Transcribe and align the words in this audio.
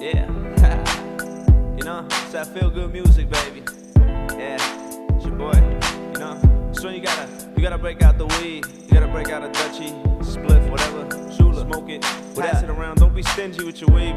Yeah. 0.00 0.26
you 1.76 1.84
know, 1.84 2.06
it's 2.06 2.32
that 2.32 2.46
feel 2.54 2.70
good 2.70 2.90
music, 2.90 3.28
baby. 3.28 3.62
Yeah. 4.34 4.56
It's 5.10 5.26
your 5.26 5.36
boy. 5.36 5.52
You 6.14 6.18
know, 6.18 6.72
so 6.72 6.88
you 6.88 7.02
gotta 7.02 7.28
you 7.54 7.62
gotta 7.62 7.76
break 7.76 8.00
out 8.00 8.16
the 8.16 8.24
weed. 8.24 8.64
You 8.64 8.94
gotta 8.94 9.08
break 9.08 9.28
out 9.28 9.44
a 9.44 9.48
Dutchie, 9.48 9.92
spliff, 10.22 10.70
whatever. 10.70 11.02
Shou-Lz. 11.34 11.70
Smoke 11.70 11.90
it, 11.90 12.00
pass 12.34 12.62
it 12.62 12.70
around. 12.70 12.96
Don't 12.96 13.14
be 13.14 13.22
stingy 13.22 13.62
with 13.62 13.82
your 13.82 13.90
weed. 13.90 14.16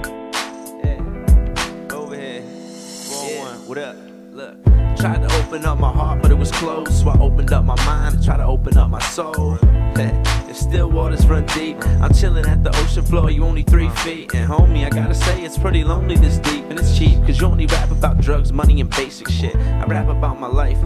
Yeah. 0.86 1.91
Over 1.91 2.15
here. 2.15 2.43
Four 2.43 3.29
yeah. 3.29 3.39
one. 3.41 3.68
What 3.68 3.77
up? 3.77 3.97
Look. 4.31 4.63
Tried 4.95 5.27
to 5.27 5.36
open 5.43 5.65
up 5.65 5.79
my 5.79 5.91
heart, 5.91 6.21
but 6.21 6.31
it 6.31 6.38
was 6.38 6.52
closed. 6.54 6.93
So 6.93 7.09
I 7.09 7.20
opened 7.20 7.52
up 7.52 7.65
my 7.65 7.75
mind, 7.84 8.23
tried 8.23 8.38
to 8.38 8.45
open 8.45 8.77
up 8.77 8.89
my 8.89 9.02
soul. 9.02 9.59
If 10.54 10.59
still 10.59 10.91
waters 10.91 11.25
run 11.25 11.47
deep, 11.47 11.83
I'm 11.99 12.13
chilling 12.13 12.45
at 12.45 12.63
the 12.63 12.70
ocean 12.77 13.03
floor, 13.03 13.31
you 13.31 13.43
only 13.43 13.63
three 13.63 13.89
feet. 13.89 14.35
And 14.35 14.47
homie, 14.47 14.85
I 14.85 14.89
gotta 14.89 15.15
say, 15.15 15.43
it's 15.43 15.57
pretty 15.57 15.83
lonely 15.83 16.15
this 16.15 16.38
deep, 16.38 16.66
and 16.70 16.77
it's 16.77 16.95
cheap, 16.95 17.17
cause 17.25 17.41
you 17.41 17.48
only 17.48 17.66
rap 17.66 17.89
about 17.89 18.20
drugs, 18.20 18.53
money, 18.53 18.80
and 18.80 18.88
basic 18.88 19.30
shit. 19.30 19.55
I 19.55 19.84
rap 19.85 20.09
about 20.09 20.39
my 20.39 20.45
life 20.45 20.77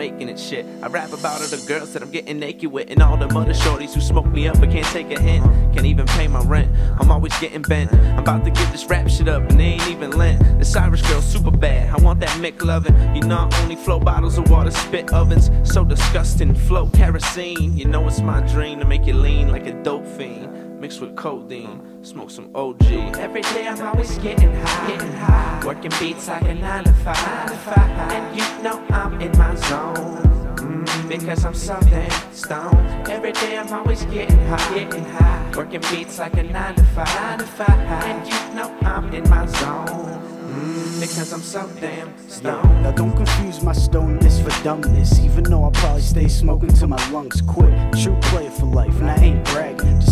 making 0.00 0.30
it 0.30 0.40
shit. 0.40 0.64
I 0.82 0.86
rap 0.86 1.12
about 1.12 1.42
all 1.42 1.46
the 1.46 1.62
girls 1.68 1.92
that 1.92 2.02
I'm 2.02 2.10
getting 2.10 2.38
naked 2.38 2.72
with, 2.72 2.90
and 2.90 3.02
all 3.02 3.18
the 3.18 3.28
mother 3.28 3.52
shorties 3.52 3.92
who 3.92 4.00
smoke 4.00 4.24
me 4.28 4.48
up 4.48 4.58
but 4.58 4.70
can't 4.70 4.86
take 4.86 5.10
a 5.10 5.20
hint. 5.20 5.44
Can't 5.74 5.84
even 5.84 6.06
pay 6.06 6.26
my 6.26 6.42
rent, 6.42 6.74
I'm 6.98 7.10
always 7.10 7.38
getting 7.38 7.60
bent. 7.60 7.92
I'm 7.92 8.20
about 8.20 8.42
to 8.46 8.50
get 8.50 8.72
this 8.72 8.86
rap 8.86 9.10
shit 9.10 9.28
up, 9.28 9.42
and 9.50 9.60
they 9.60 9.74
ain't 9.74 9.88
even 9.88 10.12
lent. 10.12 10.40
This 10.58 10.74
Irish 10.74 11.02
girl 11.02 11.20
super 11.20 11.50
bad, 11.50 11.90
I 11.94 12.02
want 12.02 12.18
that 12.20 12.30
Mick 12.40 12.64
loving. 12.64 12.96
You 13.14 13.20
know, 13.24 13.46
I 13.50 13.62
only 13.62 13.76
flow 13.76 14.00
bottles 14.00 14.38
of 14.38 14.48
water, 14.50 14.70
spit 14.70 15.12
ovens, 15.12 15.50
so 15.70 15.84
disgusting. 15.84 16.54
Flow 16.54 16.88
kerosene, 16.94 17.76
you 17.76 17.84
know 17.84 18.06
it's 18.06 18.20
my 18.20 18.40
dream 18.52 18.78
to 18.78 18.86
make 18.86 19.04
you 19.04 19.12
lean 19.12 19.52
like 19.52 19.66
a 19.66 19.82
dope 19.82 20.06
fiend. 20.06 20.69
Mixed 20.80 21.02
with 21.02 21.14
codeine, 21.14 22.02
smoke 22.02 22.30
some 22.30 22.50
OG. 22.54 22.86
Every 23.18 23.42
day 23.42 23.68
I'm 23.68 23.82
always 23.82 24.16
getting 24.16 24.50
high, 24.50 24.86
getting 24.86 25.12
high. 25.12 25.62
Working 25.62 25.92
beats 26.00 26.26
like 26.26 26.42
a 26.44 26.54
9 26.54 26.84
to 26.84 26.92
5, 26.94 27.04
9 27.04 27.48
to 27.48 27.54
5. 27.54 27.78
And 28.12 28.34
you 28.34 28.62
know 28.62 28.82
I'm 28.88 29.20
in 29.20 29.30
my 29.36 29.54
zone. 29.56 30.56
Mm, 30.56 31.08
because 31.08 31.44
I'm 31.44 31.52
so 31.52 31.78
damn 31.82 32.32
stoned. 32.32 33.10
Every 33.10 33.32
day 33.32 33.58
I'm 33.58 33.70
always 33.74 34.04
getting 34.06 34.38
high, 34.46 34.74
getting 34.74 35.04
high. 35.04 35.52
Working 35.54 35.82
beats 35.90 36.18
like 36.18 36.38
a 36.38 36.44
9 36.44 36.74
to 36.74 36.82
5, 36.82 37.06
9 37.06 37.38
to 37.40 37.44
5. 37.44 37.68
And 37.68 38.26
you 38.26 38.54
know 38.54 38.74
I'm 38.80 39.12
in 39.12 39.28
my 39.28 39.44
zone. 39.44 39.86
Mm, 40.50 41.00
because 41.00 41.30
I'm 41.34 41.42
so 41.42 41.70
damn 41.78 42.08
stoned. 42.26 42.82
Now 42.82 42.92
don't 42.92 43.14
confuse 43.14 43.62
my 43.62 43.74
stoneness 43.74 44.40
for 44.40 44.50
dumbness. 44.64 45.20
Even 45.20 45.44
though 45.44 45.64
I'll 45.64 45.70
probably 45.72 46.00
stay 46.00 46.28
smoking 46.28 46.70
till 46.70 46.88
my 46.88 47.10
lungs 47.10 47.42
quit. 47.42 47.70
True 48.02 48.18
player 48.22 48.50
for 48.50 48.64
life, 48.66 48.98
and 49.00 49.10
I 49.10 49.16
ain't 49.16 49.44
bragging. 49.44 50.00
Just 50.00 50.09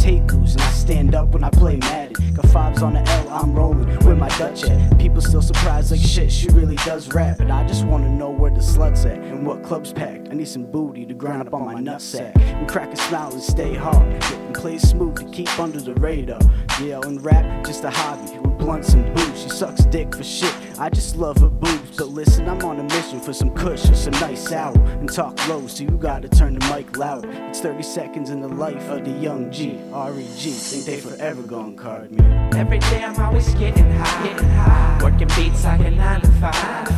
stand 0.89 1.15
up 1.15 1.29
when 1.29 1.45
I 1.45 1.51
play 1.51 1.77
Madden. 1.77 2.33
Got 2.33 2.47
fives 2.47 2.83
on 2.83 2.95
the 2.95 3.01
L, 3.01 3.29
I'm 3.29 3.53
rolling. 3.55 3.87
with 4.07 4.17
my 4.17 4.31
Dutch 4.39 4.65
at? 4.65 4.99
People 4.99 5.21
still 5.21 5.43
surprised 5.43 5.91
like 5.91 6.01
shit, 6.01 6.33
she 6.33 6.49
really 6.49 6.77
does 6.77 7.13
rap. 7.13 7.37
But 7.37 7.51
I 7.51 7.67
just 7.67 7.85
wanna 7.85 8.09
know 8.09 8.31
where 8.31 8.48
sluts 8.79 9.05
at 9.07 9.19
and 9.19 9.45
what 9.45 9.63
clubs 9.65 9.93
packed. 9.93 10.29
I 10.31 10.35
need 10.35 10.47
some 10.47 10.65
booty 10.71 11.05
to 11.05 11.15
grind 11.15 11.43
up 11.43 11.53
on 11.53 11.65
my 11.65 11.75
nutsack. 11.75 12.39
And 12.41 12.69
crack 12.69 12.93
a 12.93 12.97
smile 12.97 13.33
and 13.33 13.43
stay 13.43 13.75
hard. 13.75 14.23
And 14.33 14.55
play 14.55 14.79
smooth 14.79 15.17
to 15.17 15.25
keep 15.31 15.59
under 15.59 15.81
the 15.81 15.95
radar. 15.95 16.41
Yeah, 16.81 17.01
and 17.03 17.25
rap, 17.25 17.65
just 17.67 17.83
a 17.83 17.91
hobby. 17.91 18.39
With 18.39 18.59
blunts 18.59 18.95
and 18.95 19.13
booze. 19.15 19.43
She 19.43 19.49
sucks 19.49 19.85
dick 19.87 20.15
for 20.15 20.23
shit. 20.23 20.55
I 20.79 20.91
just 20.91 21.17
love 21.17 21.39
her 21.39 21.49
boobs. 21.49 21.97
But 21.97 22.09
listen, 22.09 22.49
I'm 22.49 22.65
on 22.65 22.79
a 22.79 22.85
mission 22.85 23.19
for 23.21 23.33
some 23.33 23.51
kush 23.51 23.89
or 23.91 23.95
some 23.95 24.13
nice 24.21 24.49
sour. 24.49 24.79
And 25.01 25.13
talk 25.13 25.49
low, 25.49 25.67
so 25.67 25.83
you 25.83 25.91
gotta 25.91 26.29
turn 26.29 26.57
the 26.57 26.65
mic 26.73 26.97
loud. 26.97 27.25
It's 27.25 27.61
30 27.61 27.83
seconds 27.83 28.31
in 28.31 28.41
the 28.41 28.49
life 28.49 28.89
of 28.89 29.05
the 29.05 29.11
young 29.11 29.51
G. 29.51 29.81
R.E.G. 29.93 30.51
Think 30.51 30.85
they 30.85 31.01
forever 31.01 31.43
gonna 31.43 31.75
card 31.75 32.13
me. 32.13 32.25
Every 32.57 32.79
day 32.79 33.05
I'm 33.05 33.19
always 33.21 33.53
getting 33.55 33.91
high, 33.91 34.27
getting 34.29 34.49
high. 34.51 35.01
Working 35.03 35.29
beats 35.37 35.65
like 35.65 35.81
a 35.81 35.91
9 35.91 36.21
to 36.21 36.29
5, 36.29 36.89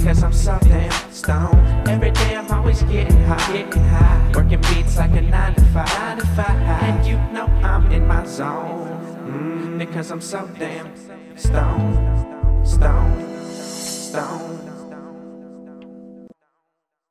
because 0.00 0.22
I'm 0.22 0.32
so 0.32 0.58
damn 0.62 1.12
stoned. 1.12 1.88
Every 1.88 2.10
day 2.10 2.34
I'm 2.34 2.50
always 2.50 2.82
getting 2.84 3.20
high, 3.24 3.52
getting 3.52 3.82
high. 3.84 4.32
Working 4.34 4.60
beats 4.62 4.96
like 4.96 5.10
a 5.10 5.20
9 5.20 5.54
to 5.54 5.60
5, 5.60 5.74
9 5.74 6.18
to 6.18 6.26
5. 6.26 6.48
And 6.48 7.06
you 7.06 7.16
know 7.34 7.46
I'm 7.62 7.90
in 7.92 8.06
my 8.06 8.24
zone. 8.24 8.88
Mm, 9.26 9.78
because 9.78 10.10
I'm 10.10 10.22
so 10.22 10.48
damn 10.58 10.90
stoned, 11.36 12.66
stoned. 12.66 13.29